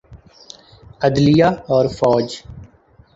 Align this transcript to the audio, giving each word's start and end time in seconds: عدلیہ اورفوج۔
عدلیہ 1.05 1.49
اورفوج۔ 1.71 2.27